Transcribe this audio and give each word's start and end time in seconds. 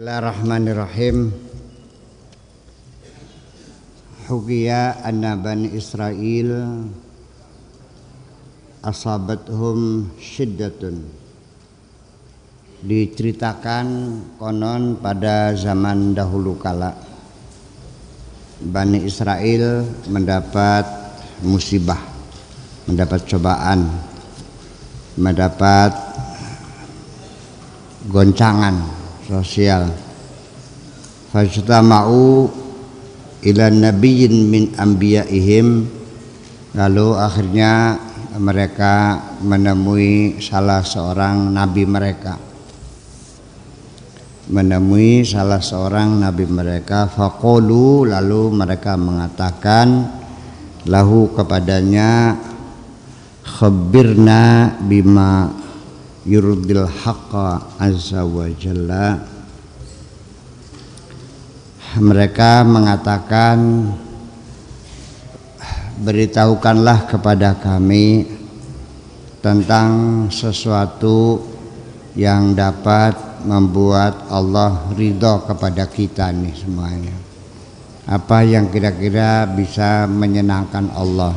Bismillahirrahmanirrahim. 0.00 1.28
Hukiya 4.32 5.04
anna 5.04 5.36
bani 5.36 5.76
Israel 5.76 6.88
asabathum 8.80 10.08
syiddatun. 10.16 11.04
Diceritakan 12.80 13.86
konon 14.40 14.96
pada 15.04 15.52
zaman 15.52 16.16
dahulu 16.16 16.56
kala 16.56 16.96
Bani 18.56 19.04
Israel 19.04 19.84
mendapat 20.08 20.88
musibah, 21.44 22.00
mendapat 22.88 23.20
cobaan, 23.28 23.84
mendapat 25.20 25.92
goncangan 28.08 28.99
sosial. 29.30 29.86
Fajtama'u 31.30 32.50
ila 33.46 33.70
nabiyyin 33.70 34.50
min 34.50 34.74
anbiya'ihim. 34.74 35.86
Lalu 36.74 37.08
akhirnya 37.14 37.98
mereka 38.34 39.18
menemui 39.42 40.42
salah 40.42 40.82
seorang 40.82 41.54
nabi 41.54 41.86
mereka. 41.86 42.34
Menemui 44.50 45.22
salah 45.22 45.62
seorang 45.62 46.18
nabi 46.18 46.50
mereka. 46.50 47.06
Faqulu 47.06 48.10
lalu 48.10 48.50
mereka 48.50 48.98
mengatakan 48.98 50.10
lahu 50.90 51.30
kepadanya 51.30 52.34
khabirna 53.46 54.74
bima 54.82 55.59
yurdil 56.24 56.84
haqqa 56.84 57.80
azza 57.80 58.24
wa 58.24 58.44
jalla. 58.60 59.20
Mereka 61.96 62.62
mengatakan 62.62 63.90
beritahukanlah 66.00 67.10
kepada 67.10 67.58
kami 67.58 68.24
tentang 69.42 70.26
sesuatu 70.30 71.42
yang 72.14 72.54
dapat 72.54 73.42
membuat 73.42 74.28
Allah 74.28 74.86
ridho 74.94 75.42
kepada 75.48 75.88
kita 75.88 76.30
nih 76.30 76.54
semuanya. 76.54 77.16
Apa 78.06 78.42
yang 78.46 78.70
kira-kira 78.70 79.46
bisa 79.50 80.06
menyenangkan 80.06 80.92
Allah? 80.94 81.34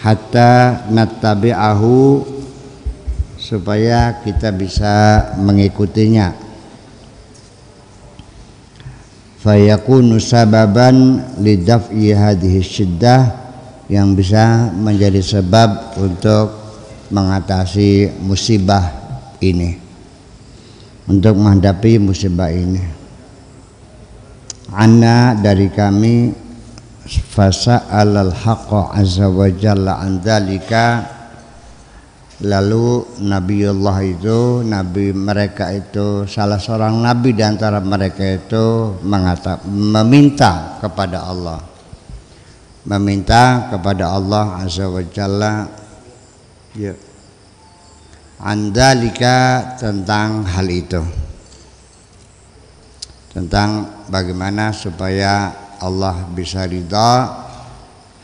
Hatta 0.00 0.86
nattabi'ahu 0.88 1.96
supaya 3.50 4.22
kita 4.22 4.54
bisa 4.54 4.94
mengikutinya. 5.42 6.30
Fayakunu 9.42 10.22
sababan 10.22 11.18
lidaf'i 11.42 12.14
hadhihi 12.14 12.62
syiddah 12.62 13.26
yang 13.90 14.14
bisa 14.14 14.70
menjadi 14.70 15.18
sebab 15.18 15.98
untuk 15.98 16.54
mengatasi 17.10 18.22
musibah 18.22 18.86
ini. 19.42 19.74
Untuk 21.10 21.34
menghadapi 21.34 21.98
musibah 21.98 22.54
ini. 22.54 22.78
Anna 24.70 25.34
dari 25.34 25.66
kami 25.74 26.30
fasa 27.34 27.90
alal 27.90 28.30
haqqa 28.30 28.94
azza 28.94 29.26
wa 29.26 29.50
jalla 29.50 29.98
an 29.98 30.22
dzalika 30.22 31.18
Lalu 32.40 33.20
Nabiullah 33.20 34.00
itu, 34.00 34.64
Nabi 34.64 35.12
mereka 35.12 35.68
itu, 35.76 36.24
salah 36.24 36.56
seorang 36.56 37.04
Nabi 37.04 37.36
di 37.36 37.44
antara 37.44 37.84
mereka 37.84 38.24
itu 38.24 38.96
mengata, 39.04 39.60
meminta 39.68 40.80
kepada 40.80 41.28
Allah. 41.28 41.60
Meminta 42.88 43.68
kepada 43.68 44.16
Allah 44.16 44.56
Azza 44.64 44.88
wa 44.88 45.04
Jalla 45.04 45.68
ya, 46.72 46.96
andalika 48.40 49.76
tentang 49.76 50.48
hal 50.48 50.64
itu. 50.72 51.04
Tentang 53.36 54.00
bagaimana 54.08 54.72
supaya 54.72 55.52
Allah 55.76 56.24
bisa 56.32 56.64
ridha 56.64 57.36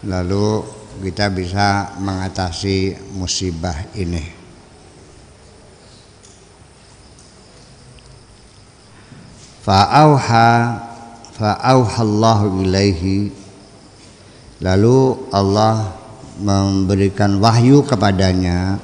lalu 0.08 0.75
kita 1.00 1.28
bisa 1.28 1.96
mengatasi 2.00 2.96
musibah 3.16 3.76
ini. 3.92 4.24
Fa'auha 9.66 10.50
fa'auhallahu 11.34 12.62
ilaihi. 12.62 13.28
Lalu 14.62 15.28
Allah 15.34 15.92
memberikan 16.40 17.36
wahyu 17.42 17.82
kepadanya. 17.82 18.78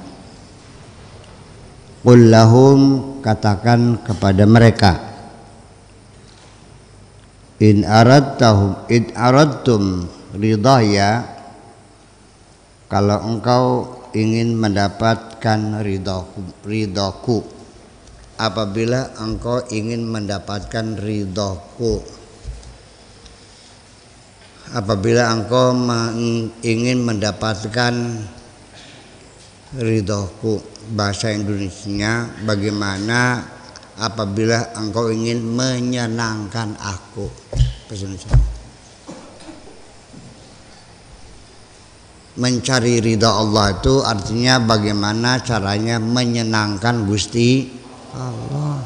Qul 2.03 2.35
lahum 2.35 2.81
katakan 3.23 4.03
kepada 4.03 4.43
mereka. 4.43 4.93
In 7.63 7.87
aradtahum 7.87 8.91
id 8.91 9.15
aradtum 9.15 10.11
ridaya 10.35 11.23
kalau 12.93 13.25
engkau 13.25 13.89
ingin 14.13 14.53
mendapatkan 14.53 15.81
ridhoku, 15.81 16.45
ridhoku 16.69 17.41
apabila 18.37 19.17
engkau 19.17 19.65
ingin 19.73 20.05
mendapatkan 20.05 21.01
ridhoku 21.01 22.05
apabila 24.77 25.33
engkau 25.33 25.73
ingin 26.61 27.01
mendapatkan 27.01 28.29
ridhoku 29.81 30.61
bahasa 30.93 31.33
Indonesia 31.33 32.29
bagaimana 32.45 33.41
apabila 33.97 34.77
engkau 34.77 35.09
ingin 35.09 35.41
menyenangkan 35.41 36.77
aku? 36.77 37.33
Bahasa 37.89 38.05
Indonesia 38.05 38.52
mencari 42.33 43.05
ridha 43.05 43.29
Allah 43.29 43.77
itu 43.77 44.01
artinya 44.01 44.57
bagaimana 44.57 45.45
caranya 45.45 46.01
menyenangkan 46.01 47.05
Gusti 47.05 47.69
Allah. 48.17 48.81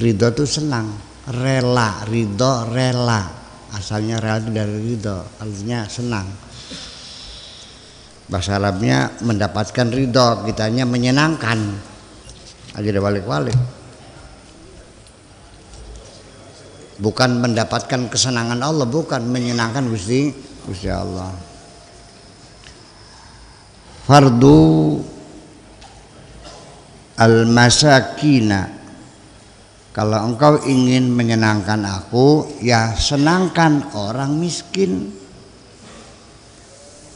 Ridho 0.00 0.32
itu 0.32 0.44
senang, 0.48 0.96
rela, 1.28 2.00
ridho 2.08 2.64
rela. 2.72 3.28
Asalnya 3.76 4.16
rela 4.16 4.40
itu 4.40 4.50
dari 4.56 4.76
ridho, 4.80 5.18
artinya 5.36 5.84
senang. 5.84 6.26
Bahasa 8.30 8.56
Arabnya 8.56 9.12
mendapatkan 9.20 9.86
ridho, 9.92 10.48
kitanya 10.48 10.88
menyenangkan. 10.88 11.58
Aja 12.72 13.00
balik-balik. 13.02 13.56
Bukan 17.00 17.40
mendapatkan 17.44 18.08
kesenangan 18.08 18.60
Allah, 18.60 18.88
bukan 18.88 19.24
menyenangkan 19.28 19.88
Gusti 19.88 20.32
Gusti 20.64 20.88
Allah 20.88 21.49
fardu 24.04 25.00
al-masakina. 27.20 28.80
Kalau 29.90 30.22
engkau 30.22 30.62
ingin 30.64 31.10
menyenangkan 31.10 31.82
aku 31.84 32.58
ya 32.62 32.94
senangkan 32.94 33.90
orang 33.98 34.38
miskin. 34.38 35.12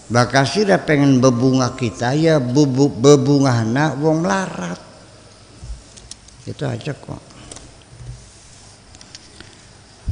Bakasira 0.04 0.76
pengen 0.84 1.16
bebunga 1.16 1.72
kita 1.72 2.12
ya 2.12 2.36
bubu 2.36 2.92
bebunga 2.92 3.64
na 3.64 3.96
wong 3.96 4.26
larat. 4.26 4.76
Itu 6.44 6.68
aja 6.68 6.92
kok. 6.92 7.22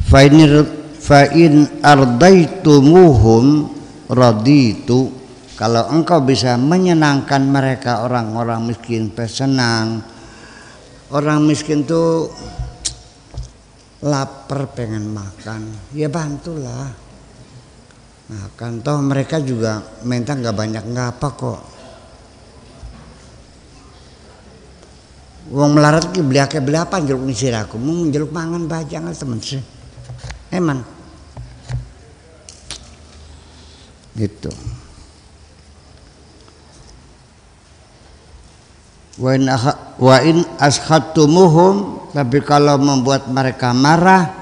Fa 0.09 0.25
in 0.25 0.65
fa 0.97 1.29
in 1.37 1.69
ardaitumuhum 1.85 3.69
raditu 4.09 5.22
kalau 5.55 5.89
engkau 5.93 6.25
bisa 6.25 6.57
menyenangkan 6.57 7.43
mereka 7.45 8.03
orang-orang 8.05 8.67
miskin 8.67 9.13
bersenang. 9.13 10.01
Orang 11.13 11.45
miskin 11.45 11.85
tuh 11.85 12.33
lapar 14.01 14.73
pengen 14.73 15.13
makan. 15.13 15.69
Ya 15.93 16.09
bantulah. 16.09 16.89
Makan 18.33 18.81
toh 18.81 18.97
mereka 19.05 19.37
juga 19.45 19.85
minta 20.09 20.33
nggak 20.33 20.57
banyak 20.57 20.85
nggak 20.89 21.09
apa 21.19 21.29
kok. 21.37 21.61
Wong 25.53 25.77
melarat 25.77 26.09
ki 26.17 26.25
beli 26.25 26.41
akeh 26.41 26.65
beli 26.65 26.81
apa? 26.81 26.97
Jeruk 27.05 27.29
nisir 27.29 27.53
aku. 27.53 27.77
Mau 27.77 28.09
jeruk 28.09 28.33
mangan 28.33 28.65
bajang 28.65 29.13
temen 29.13 29.37
sih 29.37 29.83
emang 30.53 30.85
gitu 34.13 34.53
wa 39.21 39.31
in, 39.37 39.49
wa 40.01 40.17
ashatumuhum 40.61 42.09
tapi 42.13 42.41
kalau 42.45 42.77
membuat 42.81 43.29
mereka 43.29 43.73
marah 43.73 44.33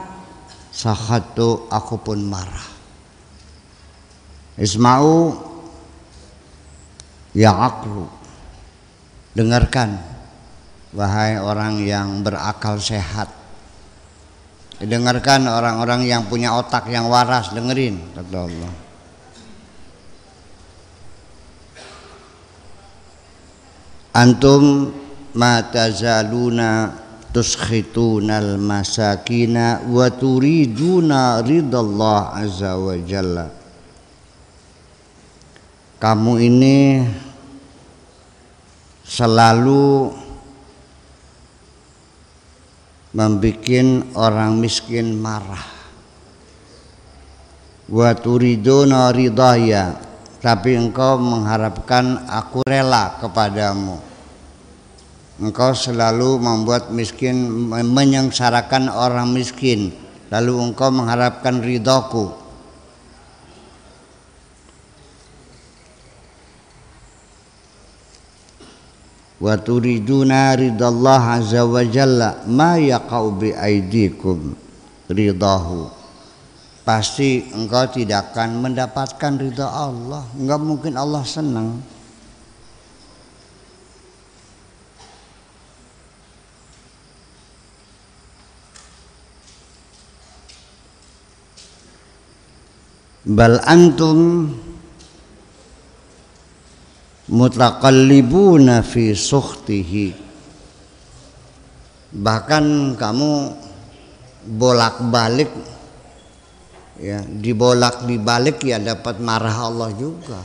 sahatu 0.70 1.66
aku 1.70 1.98
pun 1.98 2.18
marah. 2.22 2.68
Isma'u 4.60 5.34
ya 7.34 7.54
aku 7.54 8.06
dengarkan 9.34 9.98
wahai 10.94 11.38
orang 11.38 11.80
yang 11.82 12.22
berakal 12.26 12.78
sehat. 12.78 13.30
Dengarkan 14.80 15.44
orang-orang 15.44 16.08
yang 16.08 16.24
punya 16.24 16.56
otak 16.56 16.88
yang 16.88 17.12
waras 17.12 17.52
dengerin 17.52 18.00
kata 18.16 18.48
Allah 18.48 18.89
antum 24.10 24.90
ma 25.34 25.62
tazaluna 25.62 26.90
tuskhitunal 27.30 28.58
masakina 28.58 29.86
wa 29.86 30.10
turiduna 30.10 31.38
ridallah 31.42 32.34
azza 32.34 32.74
wa 32.74 32.94
jalla. 32.98 33.46
Kamu 36.00 36.32
ini 36.40 37.04
selalu 39.04 40.10
membuat 43.12 43.68
orang 44.16 44.56
miskin 44.58 45.18
marah. 45.18 45.66
Wa 47.90 48.14
turiduna 48.14 49.10
ridaya 49.10 50.09
tapi 50.40 50.72
engkau 50.72 51.20
mengharapkan 51.20 52.24
aku 52.24 52.64
rela 52.64 53.20
kepadamu. 53.20 54.00
Engkau 55.40 55.76
selalu 55.76 56.40
membuat 56.40 56.88
miskin 56.92 57.68
menyengsarakan 57.68 58.88
orang 58.88 59.32
miskin. 59.36 59.92
Lalu 60.32 60.72
engkau 60.72 60.88
mengharapkan 60.88 61.60
ridhoku. 61.60 62.32
Wa 69.40 69.56
turiduna 69.56 70.52
ridallah 70.56 71.40
azza 71.40 71.64
wa 71.64 71.80
jalla 71.84 72.44
ma 72.44 72.76
yaqau 72.76 73.32
bi 73.32 73.56
aidikum 73.56 74.52
ridahu 75.08 75.99
pasti 76.90 77.46
engkau 77.54 77.86
tidak 77.86 78.34
akan 78.34 78.66
mendapatkan 78.66 79.38
ridha 79.38 79.62
Allah. 79.62 80.26
Enggak 80.34 80.58
mungkin 80.58 80.98
Allah 80.98 81.22
senang. 81.22 81.78
Bal 93.22 93.62
antum 93.70 94.50
mutaqallibuna 97.30 98.82
fi 98.82 99.14
sukhtihi. 99.14 100.06
Bahkan 102.18 102.98
kamu 102.98 103.30
bolak-balik 104.58 105.54
ya 107.00 107.24
dibolak 107.24 108.04
dibalik 108.04 108.60
ya 108.62 108.76
dapat 108.76 109.18
marah 109.18 109.56
Allah 109.66 109.90
juga. 109.96 110.38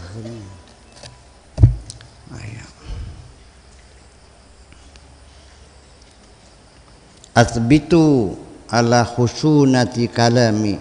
Asbitu 7.36 8.32
ala 8.72 9.04
khusunati 9.04 10.08
kalami. 10.08 10.80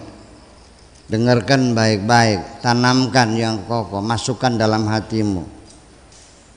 Dengarkan 1.05 1.77
baik-baik 1.77 2.65
Tanamkan 2.65 3.37
yang 3.37 3.61
kokoh 3.69 4.01
Masukkan 4.01 4.55
dalam 4.55 4.87
hatimu. 4.87 5.43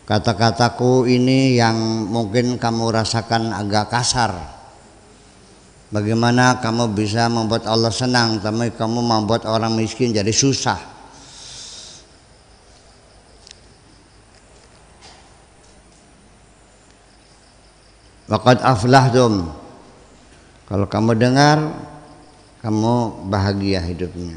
Kata-kataku 0.07 1.05
ini 1.05 1.59
yang 1.59 1.77
mungkin 2.09 2.57
kamu 2.57 2.95
rasakan 2.95 3.53
agak 3.53 3.93
kasar 3.93 4.58
Bagaimana 5.89 6.61
kamu 6.61 6.93
bisa 6.93 7.33
membuat 7.33 7.65
Allah 7.65 7.89
senang 7.89 8.37
tapi 8.45 8.69
kamu 8.77 9.01
membuat 9.01 9.49
orang 9.49 9.73
miskin 9.73 10.13
jadi 10.13 10.29
susah. 10.29 10.77
Waqad 18.29 18.61
aflahdum. 18.61 19.49
Kalau 20.69 20.85
kamu 20.85 21.17
dengar 21.17 21.73
kamu 22.61 23.25
bahagia 23.33 23.81
hidupnya. 23.81 24.37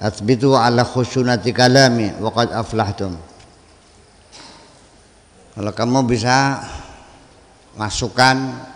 Athbitu 0.00 0.56
ala 0.56 0.80
khusunati 0.80 1.52
kalami 1.52 2.08
waqad 2.24 2.56
aflahdum. 2.56 3.20
Kalau 5.52 5.72
kamu 5.76 6.08
bisa 6.08 6.64
masukkan 7.76 8.72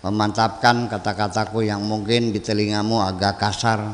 memantapkan 0.00 0.88
kata-kataku 0.88 1.60
yang 1.64 1.84
mungkin 1.84 2.32
di 2.32 2.40
telingamu 2.40 3.04
agak 3.04 3.36
kasar. 3.36 3.92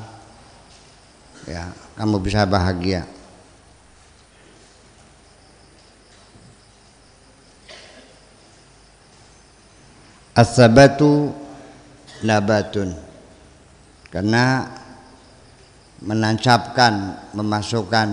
Ya 1.47 1.71
kamu 1.99 2.23
bisa 2.23 2.47
bahagia. 2.47 3.07
As-sabatu 10.37 11.33
nabatun. 12.21 12.93
Karena 14.13 14.69
menancapkan 16.05 17.25
memasukkan 17.33 18.09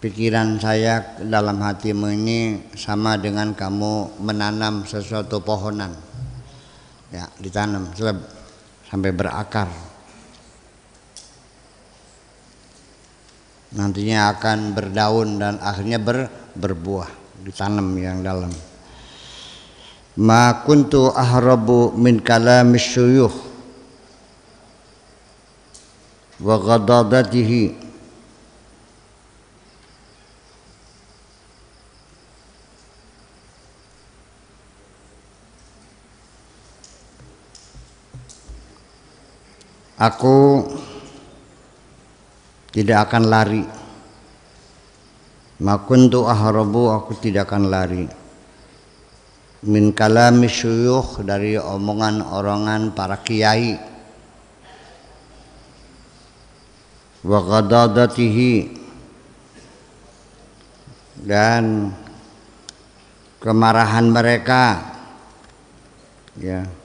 pikiran 0.00 0.56
saya 0.58 1.20
dalam 1.20 1.60
hatimu 1.60 2.08
ini 2.10 2.40
sama 2.72 3.20
dengan 3.20 3.52
kamu 3.52 4.16
menanam 4.24 4.88
sesuatu 4.88 5.44
pohonan 5.44 6.11
ya 7.12 7.28
ditanam 7.36 7.92
sampai 8.88 9.10
berakar. 9.12 9.68
Nantinya 13.72 14.36
akan 14.36 14.76
berdaun 14.76 15.40
dan 15.40 15.56
akhirnya 15.56 15.96
ber, 15.96 16.28
berbuah 16.52 17.08
ditanam 17.40 17.88
yang 17.96 18.20
dalam. 18.20 18.52
Ma 20.20 20.60
kuntu 20.60 21.08
ahrabu 21.08 21.88
min 21.96 22.20
kalami 22.20 22.76
syuyukh 22.76 23.32
wa 26.36 26.56
ghadadatihi 26.60 27.81
Aku 40.02 40.66
tidak 42.74 43.06
akan 43.06 43.30
lari. 43.30 43.62
Makuntu 45.62 46.26
ahrabu 46.26 46.90
aku 46.90 47.14
tidak 47.22 47.46
akan 47.46 47.70
lari. 47.70 48.10
Min 49.62 49.94
kalami 49.94 50.50
syuyukh 50.50 51.22
dari 51.22 51.54
omongan 51.54 52.18
orongan 52.18 52.90
para 52.90 53.22
kiai. 53.22 53.78
Wa 57.22 57.38
ghadadatihi 57.38 58.82
dan 61.22 61.94
kemarahan 63.38 64.10
mereka 64.10 64.82
ya 66.34 66.81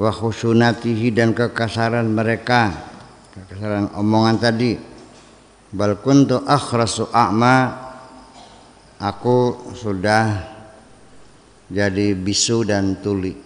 wa 0.00 0.08
khusunatihi 0.08 1.12
dan 1.12 1.36
kekasaran 1.36 2.08
mereka. 2.08 2.72
Kekasaran 3.36 3.92
omongan 4.00 4.36
tadi. 4.40 4.72
Bal 5.70 6.00
kuntu 6.00 6.40
akhrasu 6.48 7.12
a'ma. 7.12 7.76
Aku 8.96 9.70
sudah 9.76 10.40
jadi 11.68 12.16
bisu 12.16 12.64
dan 12.64 12.96
tuli. 13.04 13.36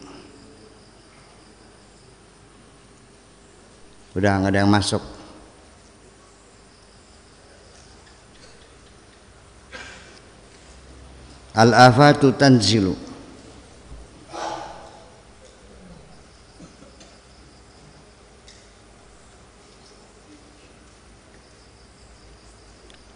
Udah 4.15 4.39
nggak 4.39 4.51
ada 4.55 4.59
yang 4.63 4.71
masuk. 4.71 5.03
Al 11.55 11.71
afatu 11.71 12.35
tanzilu 12.35 13.04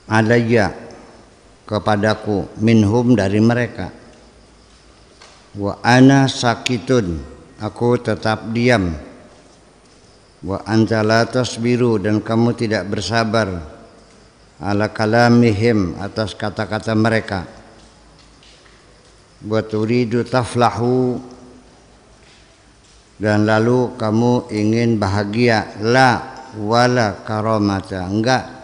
alayya 0.09 0.73
kepadaku 1.69 2.49
minhum 2.65 3.12
dari 3.12 3.38
mereka. 3.45 3.93
Wa 5.53 5.77
ana 5.85 6.25
sakitun 6.25 7.21
aku 7.61 8.00
tetap 8.00 8.49
diam. 8.57 8.97
Wa 10.41 10.65
anta 10.65 11.05
la 11.05 11.29
tasbiru 11.29 12.00
dan 12.00 12.25
kamu 12.25 12.57
tidak 12.57 12.88
bersabar. 12.88 13.77
Ala 14.59 14.91
kalamihim 14.91 15.95
atas 16.03 16.35
kata-kata 16.35 16.97
mereka. 16.97 17.47
Wa 19.45 19.62
turidu 19.62 20.27
taflahu 20.27 21.21
dan 23.23 23.47
lalu 23.47 23.95
kamu 23.95 24.50
ingin 24.50 24.99
bahagia. 24.99 25.79
La 25.79 26.43
wala 26.59 27.23
karamata 27.23 28.03
enggak 28.09 28.58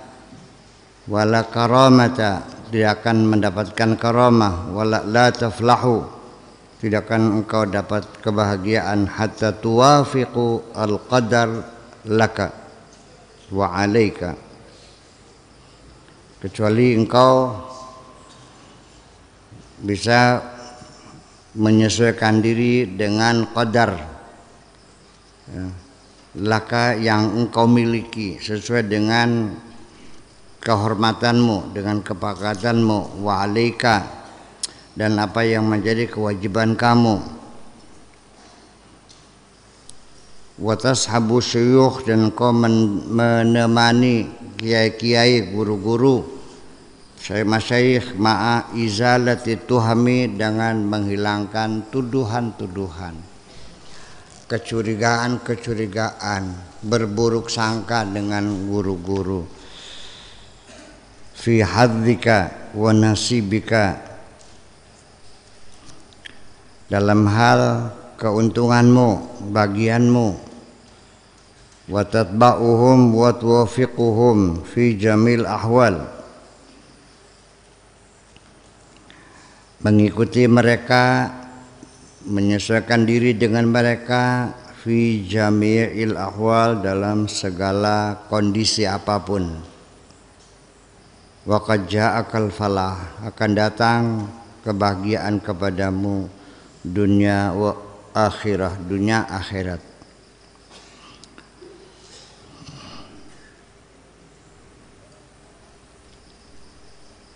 wala 1.08 1.44
karamata 1.48 2.44
tidak 2.68 3.00
akan 3.00 3.16
mendapatkan 3.30 3.90
karamah. 4.00 4.72
Wala 4.74 5.06
la 5.06 5.30
taflahu 5.30 6.02
tidak 6.82 7.06
akan 7.08 7.42
engkau 7.44 7.62
dapat 7.68 8.02
kebahagiaan. 8.18 9.06
Hatta 9.06 9.54
tuwafiqu 9.54 10.74
al-qadar 10.74 11.48
laka 12.08 12.50
wa 13.54 13.72
alaika. 13.72 14.34
Kecuali 16.42 16.92
engkau 16.92 17.56
bisa 19.80 20.42
menyesuaikan 21.54 22.42
diri 22.42 22.84
dengan 22.98 23.46
qadar 23.54 23.94
ya, 25.46 25.64
laka 26.42 26.98
yang 26.98 27.30
engkau 27.46 27.70
miliki 27.70 28.42
sesuai 28.42 28.90
dengan 28.90 29.54
kehormatanmu 30.64 31.76
dengan 31.76 32.00
kepakatanmu 32.00 33.20
wa 33.20 33.44
dan 34.96 35.12
apa 35.20 35.44
yang 35.44 35.68
menjadi 35.68 36.08
kewajiban 36.08 36.72
kamu. 36.72 37.20
Watas 40.54 41.10
habu 41.10 41.42
syuyukh 41.42 42.06
dan 42.08 42.32
kau 42.32 42.54
menemani 42.54 44.30
kiai-kiai 44.56 45.52
guru-guru 45.52 46.34
saya 47.24 47.40
masyaikh 47.40 48.20
ma'a 48.20 48.76
izalati 48.76 49.56
tuhami 49.64 50.36
dengan 50.36 50.76
menghilangkan 50.84 51.88
tuduhan-tuduhan. 51.88 53.16
Kecurigaan-kecurigaan 54.44 56.44
berburuk 56.84 57.48
sangka 57.48 58.04
dengan 58.04 58.44
guru-guru 58.68 59.63
fi 61.34 61.60
hadzika 61.60 62.70
wa 62.72 62.94
nasibika. 62.94 63.98
Dalam 66.88 67.26
hal 67.26 67.90
keuntunganmu 68.16 69.42
bagianmu. 69.50 70.28
Wa 71.84 72.00
tatba'uhum 72.00 73.12
wa 73.12 73.28
tuwafiquhum 73.36 74.64
fi 74.64 74.96
jamil 74.96 75.44
ahwal. 75.44 76.00
Mengikuti 79.84 80.48
mereka 80.48 81.28
menyesuaikan 82.24 83.04
diri 83.04 83.36
dengan 83.36 83.68
mereka 83.68 84.56
fi 84.80 85.28
jami'il 85.28 86.16
ahwal 86.16 86.80
dalam 86.80 87.28
segala 87.28 88.24
kondisi 88.32 88.88
apa 88.88 89.20
pun 89.20 89.73
wa 91.44 91.60
qad 91.60 91.86
ja'akal 91.88 92.48
falah. 92.48 93.20
Akan 93.24 93.52
datang 93.52 94.02
kebahagiaan 94.64 95.40
kepadamu 95.44 96.28
dunia 96.80 97.52
wa 97.52 97.76
akhirah 98.16 98.80
dunia 98.80 99.28
akhirat. 99.28 99.80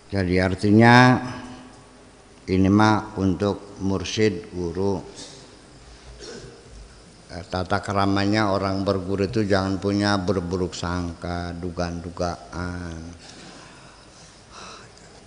Jadi 0.09 0.41
artinya 0.41 1.21
ini 2.49 2.65
mah 2.65 3.13
untuk 3.21 3.77
mursyid 3.77 4.49
guru. 4.49 4.97
Eh, 7.29 7.45
tata 7.45 7.77
keramanya 7.77 8.49
orang 8.49 8.81
berguru 8.81 9.29
itu 9.29 9.45
jangan 9.45 9.77
punya 9.77 10.17
berburuk 10.17 10.73
sangka 10.73 11.53
dugaan-dugaan 11.53 12.97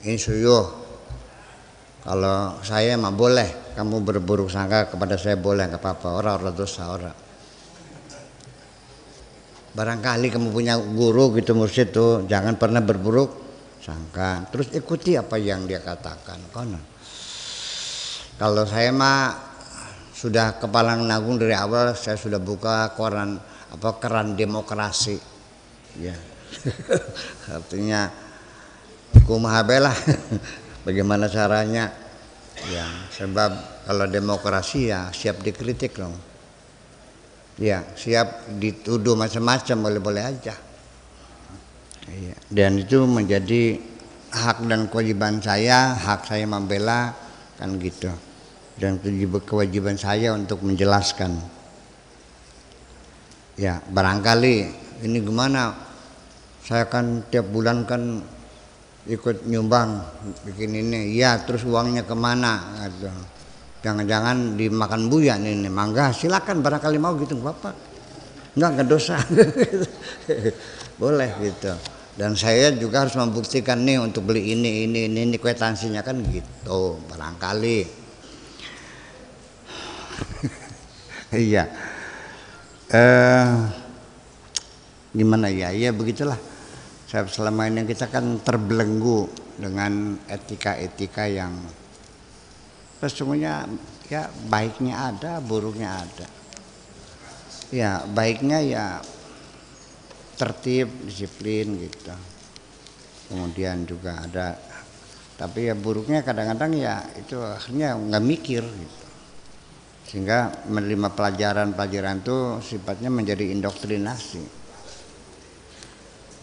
ini 0.02 0.18
suyuh 0.18 0.66
kalau 2.02 2.58
saya 2.66 2.98
mah 2.98 3.14
boleh 3.14 3.74
kamu 3.78 4.02
berburuk 4.02 4.50
sangka 4.50 4.90
kepada 4.90 5.14
saya 5.14 5.38
boleh 5.38 5.70
nggak 5.70 5.78
apa-apa. 5.78 6.08
Orang 6.18 6.34
orang 6.42 6.56
dosa 6.58 6.90
orang 6.90 7.16
barangkali 9.72 10.28
kamu 10.28 10.52
punya 10.52 10.76
guru 10.76 11.32
gitu 11.40 11.56
mursyid 11.56 11.96
tuh 11.96 12.28
jangan 12.28 12.60
pernah 12.60 12.84
berburuk 12.84 13.30
sangka. 13.80 14.50
Terus 14.52 14.68
ikuti 14.76 15.16
apa 15.16 15.40
yang 15.40 15.64
dia 15.64 15.80
katakan 15.80 16.38
konon. 16.52 16.84
Kalau 18.36 18.64
saya 18.68 18.92
mah 18.92 19.38
sudah 20.12 20.60
kepala 20.60 20.98
nanggung 20.98 21.40
dari 21.40 21.56
awal 21.56 21.96
saya 21.96 22.18
sudah 22.18 22.38
buka 22.38 22.92
koran 22.98 23.40
apa 23.72 23.90
keran 23.96 24.36
demokrasi. 24.36 25.16
Ya. 25.98 26.16
Artinya 27.56 28.12
lah 29.80 29.96
bagaimana 30.86 31.28
caranya. 31.28 31.92
Ya, 32.70 32.86
sebab 33.10 33.84
kalau 33.88 34.06
demokrasi 34.06 34.92
ya 34.92 35.10
siap 35.10 35.42
dikritik 35.42 35.98
dong. 35.98 36.14
Ya, 37.58 37.82
siap 37.98 38.48
dituduh 38.58 39.18
macam-macam 39.18 39.76
boleh-boleh 39.90 40.22
aja. 40.22 40.54
Ya. 42.08 42.36
Dan 42.48 42.82
itu 42.82 43.02
menjadi 43.04 43.78
hak 44.32 44.64
dan 44.66 44.88
kewajiban 44.88 45.42
saya, 45.42 45.92
hak 45.92 46.24
saya 46.28 46.48
membela 46.48 47.12
kan 47.60 47.78
gitu 47.78 48.10
dan 48.80 48.98
kewajiban 49.44 49.94
saya 50.00 50.32
untuk 50.32 50.64
menjelaskan 50.64 51.36
ya 53.54 53.78
barangkali 53.84 54.56
ini 55.04 55.18
gimana 55.20 55.76
saya 56.64 56.88
kan 56.88 57.26
tiap 57.28 57.52
bulan 57.52 57.84
kan 57.84 58.24
ikut 59.06 59.46
nyumbang 59.50 59.98
bikin 60.46 60.78
ini. 60.78 61.16
Ya 61.18 61.38
terus 61.42 61.66
uangnya 61.66 62.06
ke 62.06 62.14
mana? 62.14 62.62
Gitu. 62.86 63.10
Jangan-jangan 63.82 64.54
dimakan 64.54 65.10
buya 65.10 65.34
ini 65.42 65.66
mangga 65.66 66.14
silakan 66.14 66.62
barangkali 66.62 67.02
mau 67.02 67.18
gitu 67.18 67.34
bapak 67.42 67.74
enggak 68.54 68.70
enggak 68.78 68.88
dosa. 68.88 69.16
Boleh 71.02 71.30
gitu. 71.42 71.74
Dan 72.12 72.36
saya 72.36 72.70
juga 72.76 73.02
harus 73.02 73.16
membuktikan 73.16 73.80
nih 73.82 73.96
untuk 73.96 74.28
beli 74.28 74.52
ini 74.52 74.84
ini 74.86 75.08
ini, 75.10 75.20
ini 75.26 75.36
kwetansinya. 75.40 76.04
Kan 76.04 76.22
gitu 76.30 77.00
barangkali. 77.10 77.78
Iya. 81.32 81.64
Eh, 82.92 83.52
gimana 85.16 85.48
ya? 85.48 85.72
Ya 85.72 85.88
begitulah 85.88 86.36
selama 87.12 87.68
ini 87.68 87.84
kita 87.84 88.08
kan 88.08 88.40
terbelenggu 88.40 89.28
dengan 89.60 90.16
etika-etika 90.32 91.28
yang 91.28 91.52
sesungguhnya 93.04 93.68
ya 94.08 94.32
baiknya 94.48 95.12
ada 95.12 95.44
buruknya 95.44 95.92
ada. 95.92 96.28
Ya 97.68 98.00
baiknya 98.08 98.64
ya 98.64 98.86
tertib 100.40 100.88
disiplin 101.04 101.84
gitu. 101.84 102.16
Kemudian 103.28 103.84
juga 103.84 104.24
ada 104.24 104.56
tapi 105.36 105.68
ya 105.68 105.76
buruknya 105.76 106.24
kadang-kadang 106.24 106.72
ya 106.80 107.04
itu 107.20 107.36
akhirnya 107.36 107.92
nggak 107.92 108.24
mikir 108.24 108.64
gitu. 108.64 109.06
Sehingga 110.08 110.64
menerima 110.64 111.12
pelajaran-pelajaran 111.12 112.24
itu 112.24 112.36
sifatnya 112.64 113.12
menjadi 113.12 113.52
indoktrinasi 113.52 114.61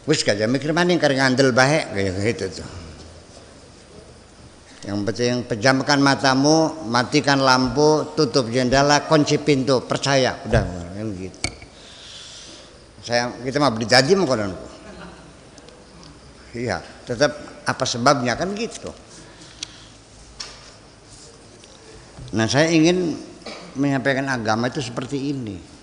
wis 0.08 0.24
gak 0.24 0.39
mikir 0.48 0.72
maning 0.72 1.01
karena 1.01 1.27
ngandel 1.27 1.51
baik 1.51 1.96
kayak 1.96 2.13
gitu 2.24 2.46
tuh. 2.62 2.70
Yang 4.88 5.00
penting 5.12 5.44
pejamkan 5.44 6.00
matamu 6.00 6.88
matikan 6.88 7.44
lampu 7.44 8.15
tutup 8.15 8.48
jendela 8.48 9.03
kunci 9.06 9.36
pintu 9.36 9.84
percaya. 9.84 10.39
Udah 10.48 10.63
kan 10.96 11.08
gitu. 11.20 11.50
Saya 13.03 13.32
kita 13.44 13.60
mah 13.60 13.72
beli 13.75 13.86
jadi 13.86 14.12
mau 14.15 14.27
iya 16.56 16.82
tetap 17.06 17.36
apa 17.68 17.86
sebabnya 17.86 18.34
kan 18.34 18.50
gitu. 18.58 18.89
Nah 22.34 22.46
saya 22.50 22.70
ingin 22.70 23.18
menyampaikan 23.77 24.25
agama 24.29 24.70
itu 24.70 24.82
seperti 24.82 25.34
ini. 25.34 25.78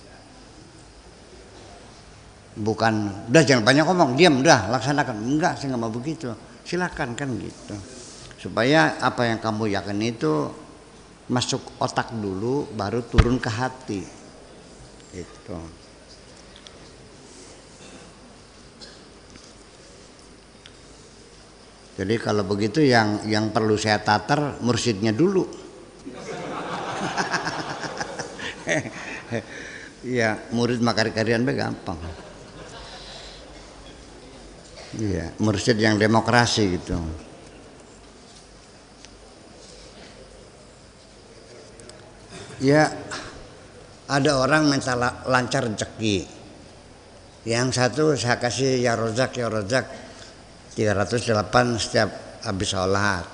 Bukan, 2.56 3.28
udah 3.28 3.42
jangan 3.44 3.64
banyak 3.68 3.84
ngomong, 3.84 4.10
diam, 4.16 4.40
udah 4.40 4.72
laksanakan. 4.72 5.16
Enggak, 5.20 5.60
saya 5.60 5.76
nggak 5.76 5.82
mau 5.82 5.92
begitu. 5.92 6.32
Silakan 6.64 7.14
kan 7.14 7.28
gitu. 7.36 7.76
supaya 8.36 9.00
apa 9.00 9.26
yang 9.26 9.40
kamu 9.40 9.72
yakin 9.74 10.00
itu 10.06 10.52
masuk 11.26 11.58
otak 11.82 12.14
dulu 12.14 12.68
baru 12.76 13.02
turun 13.02 13.42
ke 13.42 13.50
hati 13.50 14.00
itu 15.16 15.58
jadi 21.96 22.14
kalau 22.22 22.46
begitu 22.46 22.84
yang 22.84 23.26
yang 23.26 23.50
perlu 23.50 23.74
saya 23.74 23.98
tatar 24.04 24.62
mursyidnya 24.62 25.10
dulu 25.10 25.66
Iya, 30.06 30.42
murid 30.54 30.82
makar-karian 30.82 31.46
gampang. 31.46 32.25
Iya, 34.94 35.34
mursyid 35.42 35.82
yang 35.82 35.98
demokrasi 35.98 36.78
gitu. 36.78 36.94
Ya, 42.62 42.88
ada 44.06 44.30
orang 44.38 44.70
minta 44.70 44.94
lancar 45.26 45.66
rezeki. 45.66 46.24
Yang 47.46 47.68
satu 47.74 48.04
saya 48.14 48.38
kasih 48.38 48.80
ya 48.80 48.94
rozak 48.94 49.34
ya 49.34 49.50
rozak 49.50 49.84
308 50.78 51.82
setiap 51.82 52.10
habis 52.46 52.68
sholat. 52.70 53.26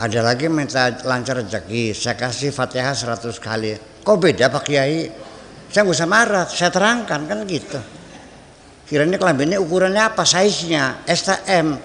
Ada 0.00 0.20
lagi 0.24 0.46
minta 0.48 0.88
lancar 1.04 1.40
rezeki, 1.40 1.92
saya 1.96 2.16
kasih 2.16 2.52
fatihah 2.54 2.94
100 2.94 3.36
kali. 3.40 3.74
Kok 4.00 4.16
beda 4.16 4.48
Pak 4.48 4.62
Kiai? 4.64 5.08
Saya 5.70 5.84
nggak 5.84 5.96
usah 5.96 6.08
marah, 6.08 6.46
saya 6.48 6.70
terangkan 6.72 7.20
kan 7.26 7.38
gitu. 7.44 7.99
Kiranya 8.90 9.22
kelamin 9.22 9.54
ini 9.54 9.58
ukurannya 9.62 10.02
apa? 10.02 10.26
Size-nya 10.26 11.06
STM. 11.06 11.78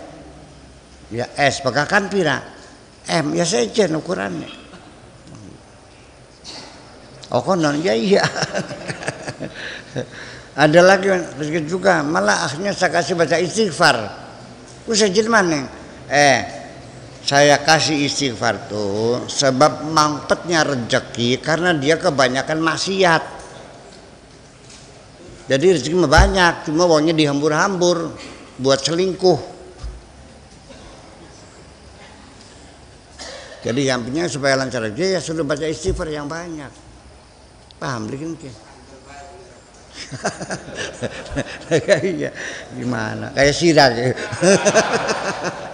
Ya 1.14 1.30
S, 1.38 1.62
kan 1.62 2.10
pira? 2.10 2.42
M, 3.06 3.38
ya 3.38 3.46
sejen 3.46 3.94
ukurannya. 3.94 4.50
Oh 7.30 7.46
konon, 7.46 7.78
ya 7.86 7.94
iya. 7.94 8.26
Ada 10.66 10.82
lagi 10.82 11.14
begitu 11.38 11.78
juga, 11.78 12.02
malah 12.02 12.50
akhirnya 12.50 12.74
saya 12.74 12.90
kasih 12.90 13.14
baca 13.14 13.38
istighfar. 13.38 13.98
Usah 14.90 15.06
jadi 15.06 15.30
mana? 15.30 15.70
Eh, 16.10 16.42
saya 17.22 17.62
kasih 17.62 18.02
istighfar 18.08 18.66
tuh 18.66 19.30
sebab 19.30 19.86
mampetnya 19.94 20.66
rezeki 20.66 21.38
karena 21.44 21.76
dia 21.78 22.02
kebanyakan 22.02 22.66
maksiat. 22.66 23.35
Jadi 25.46 25.78
rezeki 25.78 25.94
mah 25.94 26.10
banyak, 26.10 26.66
cuma 26.66 26.90
uangnya 26.90 27.14
dihambur-hambur 27.14 28.18
buat 28.58 28.82
selingkuh. 28.82 29.54
Jadi 33.66 33.90
punya 34.06 34.30
supaya 34.30 34.58
lancar 34.58 34.90
aja 34.90 35.06
ya 35.18 35.20
sudah 35.22 35.42
baca 35.42 35.66
istighfar 35.66 36.10
yang 36.10 36.30
banyak. 36.30 36.70
Paham 37.82 38.10
ke? 38.10 38.50
iya, 42.14 42.30
gimana? 42.78 43.34
Kayak 43.34 43.56
sirat. 43.58 43.92